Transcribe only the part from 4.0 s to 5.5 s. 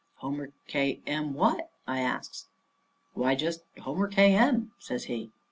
K. M.," says he.